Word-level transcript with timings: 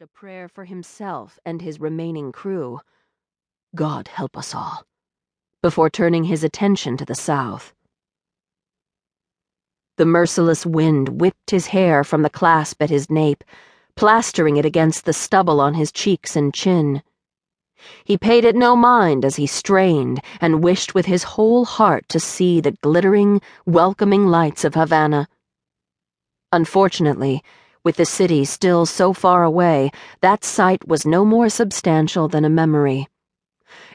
a 0.00 0.06
prayer 0.06 0.48
for 0.48 0.64
himself 0.64 1.38
and 1.44 1.60
his 1.60 1.78
remaining 1.78 2.32
crew. 2.32 2.80
God 3.74 4.08
help 4.08 4.38
us 4.38 4.54
all. 4.54 4.86
Before 5.60 5.90
turning 5.90 6.24
his 6.24 6.42
attention 6.42 6.96
to 6.96 7.04
the 7.04 7.14
south. 7.14 7.74
The 9.98 10.06
merciless 10.06 10.64
wind 10.64 11.20
whipped 11.20 11.50
his 11.50 11.66
hair 11.66 12.04
from 12.04 12.22
the 12.22 12.30
clasp 12.30 12.80
at 12.80 12.88
his 12.88 13.10
nape, 13.10 13.44
plastering 13.94 14.56
it 14.56 14.64
against 14.64 15.04
the 15.04 15.12
stubble 15.12 15.60
on 15.60 15.74
his 15.74 15.92
cheeks 15.92 16.36
and 16.36 16.54
chin. 16.54 17.02
He 18.02 18.16
paid 18.16 18.46
it 18.46 18.56
no 18.56 18.74
mind 18.74 19.26
as 19.26 19.36
he 19.36 19.46
strained 19.46 20.22
and 20.40 20.64
wished 20.64 20.94
with 20.94 21.04
his 21.04 21.22
whole 21.22 21.66
heart 21.66 22.08
to 22.08 22.18
see 22.18 22.62
the 22.62 22.72
glittering, 22.80 23.42
welcoming 23.66 24.26
lights 24.26 24.64
of 24.64 24.72
Havana. 24.74 25.28
Unfortunately, 26.50 27.42
with 27.84 27.96
the 27.96 28.04
city 28.04 28.44
still 28.44 28.86
so 28.86 29.12
far 29.12 29.42
away, 29.42 29.90
that 30.20 30.44
sight 30.44 30.86
was 30.86 31.06
no 31.06 31.24
more 31.24 31.48
substantial 31.48 32.28
than 32.28 32.44
a 32.44 32.50
memory. 32.50 33.08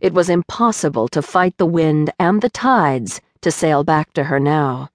It 0.00 0.12
was 0.12 0.28
impossible 0.28 1.08
to 1.08 1.22
fight 1.22 1.56
the 1.58 1.66
wind 1.66 2.10
and 2.18 2.42
the 2.42 2.50
tides 2.50 3.20
to 3.42 3.50
sail 3.50 3.84
back 3.84 4.12
to 4.14 4.24
her 4.24 4.40
now. 4.40 4.90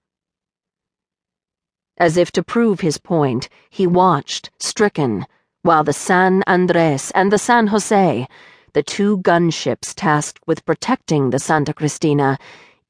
As 1.98 2.16
if 2.16 2.32
to 2.32 2.42
prove 2.42 2.80
his 2.80 2.98
point, 2.98 3.48
he 3.70 3.86
watched, 3.86 4.50
stricken, 4.58 5.26
while 5.62 5.84
the 5.84 5.92
San 5.92 6.42
Andres 6.46 7.12
and 7.14 7.30
the 7.30 7.38
San 7.38 7.68
Jose, 7.68 8.26
the 8.72 8.82
two 8.82 9.18
gunships 9.18 9.94
tasked 9.94 10.40
with 10.46 10.64
protecting 10.64 11.30
the 11.30 11.38
Santa 11.38 11.72
Cristina, 11.72 12.38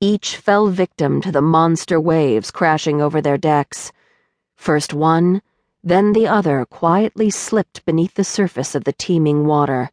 each 0.00 0.36
fell 0.36 0.68
victim 0.68 1.20
to 1.20 1.30
the 1.30 1.42
monster 1.42 2.00
waves 2.00 2.50
crashing 2.50 3.02
over 3.02 3.20
their 3.20 3.36
decks. 3.36 3.92
First 4.56 4.94
one, 4.94 5.42
then 5.84 6.12
the 6.12 6.26
other 6.26 6.64
quietly 6.64 7.28
slipped 7.28 7.84
beneath 7.84 8.14
the 8.14 8.24
surface 8.24 8.74
of 8.74 8.84
the 8.84 8.92
teeming 8.92 9.46
water. 9.46 9.90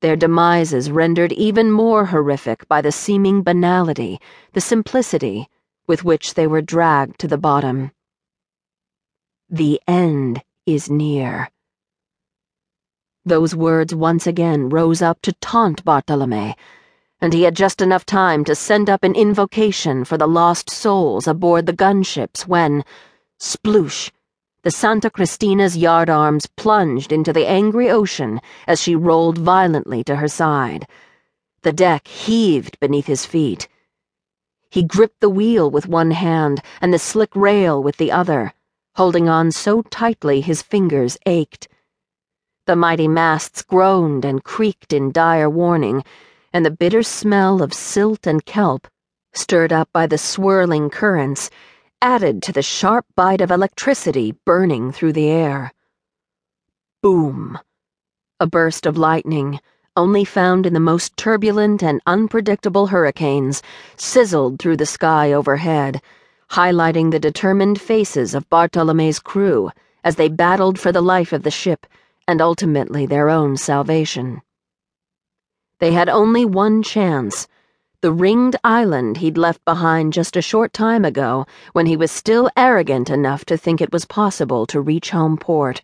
Their 0.00 0.16
demises 0.16 0.90
rendered 0.90 1.32
even 1.32 1.70
more 1.70 2.06
horrific 2.06 2.68
by 2.68 2.80
the 2.80 2.92
seeming 2.92 3.42
banality, 3.42 4.20
the 4.52 4.60
simplicity, 4.60 5.48
with 5.86 6.04
which 6.04 6.34
they 6.34 6.46
were 6.46 6.62
dragged 6.62 7.18
to 7.20 7.28
the 7.28 7.38
bottom. 7.38 7.90
The 9.48 9.80
end 9.88 10.42
is 10.66 10.88
near. 10.90 11.50
Those 13.24 13.54
words 13.54 13.94
once 13.94 14.26
again 14.26 14.68
rose 14.68 15.00
up 15.00 15.20
to 15.22 15.32
taunt 15.34 15.84
Bartolome, 15.84 16.54
and 17.20 17.32
he 17.32 17.42
had 17.42 17.56
just 17.56 17.80
enough 17.80 18.04
time 18.04 18.44
to 18.44 18.54
send 18.54 18.90
up 18.90 19.02
an 19.02 19.14
invocation 19.14 20.04
for 20.04 20.18
the 20.18 20.28
lost 20.28 20.68
souls 20.68 21.26
aboard 21.26 21.66
the 21.66 21.72
gunships 21.72 22.46
when, 22.46 22.84
sploosh! 23.40 24.10
The 24.64 24.70
Santa 24.70 25.10
Cristina's 25.10 25.76
yardarms 25.76 26.46
plunged 26.56 27.12
into 27.12 27.34
the 27.34 27.46
angry 27.46 27.90
ocean 27.90 28.40
as 28.66 28.80
she 28.80 28.96
rolled 28.96 29.36
violently 29.36 30.02
to 30.04 30.16
her 30.16 30.26
side. 30.26 30.88
The 31.60 31.72
deck 31.72 32.08
heaved 32.08 32.80
beneath 32.80 33.04
his 33.04 33.26
feet. 33.26 33.68
He 34.70 34.82
gripped 34.82 35.20
the 35.20 35.28
wheel 35.28 35.70
with 35.70 35.86
one 35.86 36.12
hand 36.12 36.62
and 36.80 36.94
the 36.94 36.98
slick 36.98 37.36
rail 37.36 37.82
with 37.82 37.98
the 37.98 38.10
other, 38.10 38.54
holding 38.94 39.28
on 39.28 39.52
so 39.52 39.82
tightly 39.82 40.40
his 40.40 40.62
fingers 40.62 41.18
ached. 41.26 41.68
The 42.64 42.74
mighty 42.74 43.06
masts 43.06 43.60
groaned 43.60 44.24
and 44.24 44.42
creaked 44.42 44.94
in 44.94 45.12
dire 45.12 45.50
warning, 45.50 46.02
and 46.54 46.64
the 46.64 46.70
bitter 46.70 47.02
smell 47.02 47.62
of 47.62 47.74
silt 47.74 48.26
and 48.26 48.46
kelp, 48.46 48.88
stirred 49.34 49.74
up 49.74 49.90
by 49.92 50.06
the 50.06 50.16
swirling 50.16 50.88
currents, 50.88 51.50
added 52.04 52.42
to 52.42 52.52
the 52.52 52.60
sharp 52.60 53.06
bite 53.16 53.40
of 53.40 53.50
electricity 53.50 54.34
burning 54.44 54.92
through 54.92 55.14
the 55.14 55.26
air. 55.26 55.72
Boom! 57.00 57.58
A 58.38 58.46
burst 58.46 58.84
of 58.84 58.98
lightning, 58.98 59.58
only 59.96 60.22
found 60.22 60.66
in 60.66 60.74
the 60.74 60.80
most 60.80 61.16
turbulent 61.16 61.82
and 61.82 62.02
unpredictable 62.04 62.88
hurricanes, 62.88 63.62
sizzled 63.96 64.58
through 64.58 64.76
the 64.76 64.84
sky 64.84 65.32
overhead, 65.32 66.02
highlighting 66.50 67.10
the 67.10 67.18
determined 67.18 67.80
faces 67.80 68.34
of 68.34 68.50
Bartolome's 68.50 69.18
crew 69.18 69.70
as 70.04 70.16
they 70.16 70.28
battled 70.28 70.78
for 70.78 70.92
the 70.92 71.00
life 71.00 71.32
of 71.32 71.42
the 71.42 71.50
ship 71.50 71.86
and 72.28 72.42
ultimately 72.42 73.06
their 73.06 73.30
own 73.30 73.56
salvation. 73.56 74.42
They 75.78 75.92
had 75.92 76.10
only 76.10 76.44
one 76.44 76.82
chance 76.82 77.48
the 78.04 78.12
ringed 78.12 78.54
island 78.62 79.16
he'd 79.16 79.38
left 79.38 79.64
behind 79.64 80.12
just 80.12 80.36
a 80.36 80.42
short 80.42 80.74
time 80.74 81.06
ago 81.06 81.46
when 81.72 81.86
he 81.86 81.96
was 81.96 82.10
still 82.10 82.50
arrogant 82.54 83.08
enough 83.08 83.46
to 83.46 83.56
think 83.56 83.80
it 83.80 83.94
was 83.94 84.04
possible 84.04 84.66
to 84.66 84.78
reach 84.78 85.08
home 85.08 85.38
port. 85.38 85.80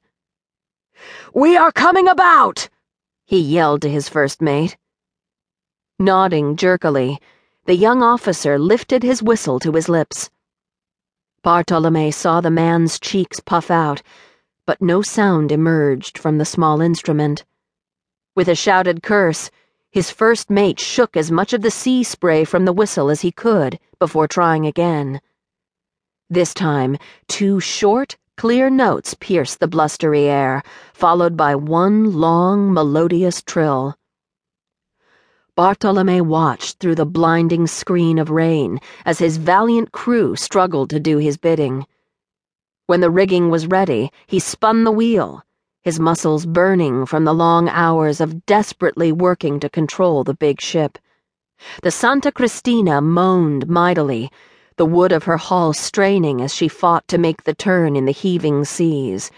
We 1.33 1.57
are 1.57 1.73
coming 1.73 2.09
about! 2.09 2.69
he 3.25 3.41
yelled 3.41 3.81
to 3.81 3.89
his 3.89 4.11
first 4.11 4.43
mate. 4.43 4.77
Nodding 5.99 6.57
jerkily, 6.57 7.19
the 7.65 7.75
young 7.75 8.03
officer 8.03 8.59
lifted 8.59 9.03
his 9.03 9.23
whistle 9.23 9.59
to 9.61 9.73
his 9.73 9.89
lips. 9.89 10.29
Bartolome 11.43 12.11
saw 12.11 12.43
the 12.43 12.51
man's 12.51 13.01
cheeks 13.01 13.41
puff 13.41 13.71
out, 13.71 14.03
but 14.67 14.83
no 14.83 15.01
sound 15.01 15.51
emerged 15.51 16.19
from 16.19 16.37
the 16.37 16.45
small 16.45 16.83
instrument. 16.83 17.47
With 18.37 18.49
a 18.49 18.55
shouted 18.55 19.03
curse, 19.03 19.51
his 19.91 20.11
first 20.11 20.51
mate 20.51 20.79
shook 20.79 21.17
as 21.17 21.33
much 21.33 21.53
of 21.53 21.63
the 21.63 21.71
sea 21.71 22.05
spray 22.05 22.45
from 22.45 22.65
the 22.65 22.73
whistle 22.73 23.11
as 23.11 23.23
he 23.23 23.33
could 23.33 23.79
before 23.99 24.29
trying 24.29 24.65
again. 24.65 25.21
This 26.29 26.55
time, 26.55 26.97
two 27.27 27.59
short, 27.59 28.17
clear 28.37 28.71
notes 28.71 29.15
pierced 29.15 29.59
the 29.59 29.67
blustery 29.67 30.29
air, 30.29 30.63
followed 30.95 31.37
by 31.37 31.57
one 31.57 32.13
long, 32.13 32.73
melodious 32.73 33.43
trill. 33.43 33.97
Bartolome 35.57 36.21
watched 36.21 36.79
through 36.79 36.95
the 36.95 37.05
blinding 37.05 37.67
screen 37.67 38.19
of 38.19 38.31
rain 38.31 38.79
as 39.05 39.19
his 39.19 39.39
valiant 39.39 39.91
crew 39.91 40.37
struggled 40.37 40.89
to 40.91 41.01
do 41.01 41.19
his 41.19 41.37
bidding. 41.37 41.85
When 42.87 43.01
the 43.01 43.11
rigging 43.11 43.51
was 43.51 43.67
ready, 43.67 44.13
he 44.29 44.39
spun 44.39 44.85
the 44.85 44.93
wheel 44.93 45.45
his 45.83 45.99
muscles 45.99 46.45
burning 46.45 47.07
from 47.07 47.25
the 47.25 47.33
long 47.33 47.67
hours 47.71 48.21
of 48.21 48.45
desperately 48.45 49.11
working 49.11 49.59
to 49.59 49.71
control 49.71 50.23
the 50.23 50.35
big 50.35 50.61
ship. 50.61 50.99
The 51.83 51.91
Santa 51.91 52.31
Cristina 52.31 53.01
moaned 53.01 53.67
mightily, 53.67 54.31
the 54.77 54.85
wood 54.85 55.11
of 55.11 55.25
her 55.25 55.39
hull 55.39 55.73
straining 55.73 56.43
as 56.43 56.55
she 56.55 56.69
fought 56.69 57.09
to 57.09 57.17
make 57.17 57.45
the 57.45 57.55
turn 57.55 57.97
in 57.97 58.05
the 58.05 58.13
heaving 58.13 58.65
seas. 58.67 59.31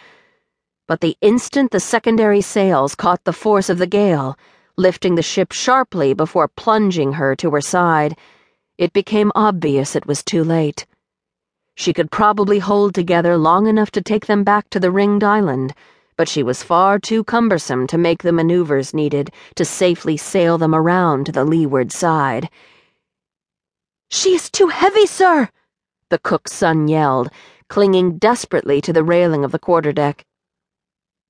But 0.89 1.01
the 1.01 1.17
instant 1.21 1.71
the 1.71 1.79
secondary 1.79 2.41
sails 2.41 2.97
caught 2.97 3.23
the 3.23 3.33
force 3.33 3.69
of 3.69 3.79
the 3.79 3.87
gale, 3.87 4.37
lifting 4.77 5.15
the 5.15 5.23
ship 5.23 5.53
sharply 5.53 6.13
before 6.13 6.49
plunging 6.49 7.13
her 7.13 7.37
to 7.37 7.51
her 7.51 7.61
side, 7.61 8.19
it 8.79 8.93
became 8.93 9.31
obvious 9.37 9.95
it 9.95 10.07
was 10.07 10.25
too 10.25 10.43
late. 10.43 10.87
She 11.77 11.93
could 11.93 12.11
probably 12.11 12.59
hold 12.59 12.97
together 12.97 13.37
long 13.37 13.69
enough 13.69 13.93
to 13.93 14.03
take 14.03 14.27
them 14.27 14.43
back 14.43 14.71
to 14.71 14.81
the 14.81 14.91
ringed 14.91 15.23
island 15.23 15.73
but 16.17 16.29
she 16.29 16.43
was 16.43 16.63
far 16.63 16.99
too 16.99 17.25
cumbersome 17.25 17.87
to 17.87 17.99
make 17.99 18.23
the 18.23 18.33
maneuvers 18.33 18.93
needed 18.93 19.31
to 19.55 19.65
safely 19.65 20.17
sail 20.17 20.59
them 20.59 20.75
around 20.75 21.27
to 21.27 21.33
the 21.33 21.45
leeward 21.45 21.91
side. 21.93 22.49
She 24.11 24.35
is 24.35 24.51
too 24.51 24.69
heavy, 24.69 25.07
sir, 25.07 25.49
the 26.11 26.19
cook's 26.19 26.53
son 26.53 26.89
yelled, 26.89 27.31
clinging 27.69 28.19
desperately 28.19 28.83
to 28.83 28.93
the 28.93 29.03
railing 29.03 29.45
of 29.45 29.53
the 29.53 29.59
quarterdeck. 29.59 30.27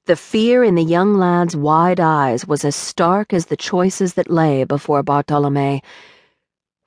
The 0.07 0.17
fear 0.17 0.65
in 0.65 0.75
the 0.75 0.83
young 0.83 1.15
lad's 1.15 1.55
wide 1.55 2.01
eyes 2.01 2.45
was 2.45 2.65
as 2.65 2.75
stark 2.75 3.33
as 3.33 3.47
the 3.47 3.57
choices 3.57 4.15
that 4.15 4.29
lay 4.29 4.65
before 4.65 5.05
Bartolome. 5.05 5.81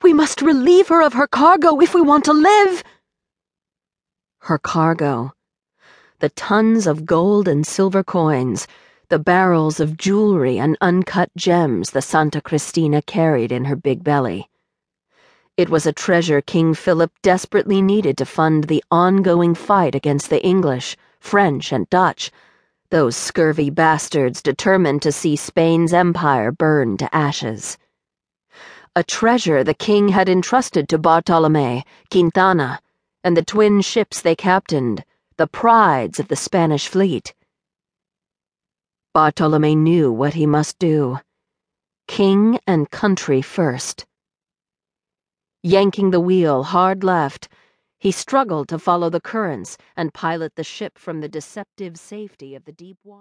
We 0.02 0.12
must 0.12 0.42
relieve 0.42 0.90
her 0.90 1.02
of 1.02 1.14
her 1.14 1.28
cargo 1.28 1.80
if 1.80 1.94
we 1.94 2.02
want 2.02 2.26
to 2.26 2.34
live. 2.34 2.84
Her 4.40 4.58
cargo 4.58 5.32
the 6.20 6.30
tons 6.30 6.88
of 6.88 7.06
gold 7.06 7.48
and 7.48 7.68
silver 7.68 8.04
coins, 8.04 8.68
the 9.10 9.20
barrels 9.20 9.82
of 9.82 9.98
jewelry 9.98 10.58
and 10.58 10.78
uncut 10.80 11.30
gems 11.36 11.92
the 11.92 12.02
Santa 12.02 12.40
Cristina 12.40 13.02
carried 13.02 13.52
in 13.52 13.66
her 13.66 13.76
big 13.76 14.04
belly. 14.04 14.50
It 15.58 15.70
was 15.70 15.86
a 15.86 15.94
treasure 15.94 16.42
King 16.42 16.74
Philip 16.74 17.12
desperately 17.22 17.82
needed 17.82 18.18
to 18.18 18.26
fund 18.26 18.66
the 18.66 18.84
ongoing 18.90 19.56
fight 19.56 19.94
against 19.94 20.30
the 20.30 20.44
English, 20.44 20.96
French, 21.20 21.74
and 21.74 21.90
Dutch, 21.90 22.32
those 22.92 23.18
scurvy 23.18 23.70
bastards 23.70 24.42
determined 24.42 25.02
to 25.02 25.12
see 25.12 25.36
Spain's 25.36 25.92
empire 25.92 26.52
burn 26.52 26.96
to 26.98 27.14
ashes. 27.14 27.78
A 28.96 29.04
treasure 29.04 29.64
the 29.64 29.74
king 29.74 30.10
had 30.10 30.30
entrusted 30.30 30.88
to 30.90 30.98
Bartolome, 30.98 31.84
Quintana, 32.10 32.80
and 33.24 33.36
the 33.36 33.44
twin 33.44 33.82
ships 33.82 34.22
they 34.22 34.36
captained 34.36 35.04
the 35.38 35.48
prides 35.48 36.20
of 36.20 36.30
the 36.30 36.36
Spanish 36.36 36.88
fleet. 36.88 37.34
Bartolome 39.14 39.76
knew 39.76 40.12
what 40.12 40.34
he 40.34 40.46
must 40.46 40.80
do 40.80 41.20
king 42.08 42.60
and 42.68 42.90
country 42.92 43.42
first. 43.42 44.06
Yanking 45.64 46.12
the 46.12 46.20
wheel 46.20 46.64
hard 46.64 47.04
left, 47.04 47.50
he 47.98 48.12
struggled 48.12 48.70
to 48.70 48.78
follow 48.78 49.10
the 49.10 49.20
currents 49.20 49.78
and 49.98 50.14
pilot 50.14 50.56
the 50.56 50.64
ship 50.64 50.98
from 50.98 51.20
the 51.20 51.28
deceptive 51.28 51.98
safety 51.98 52.56
of 52.56 52.64
the 52.66 52.72
deep 52.72 52.98
water. 53.04 53.14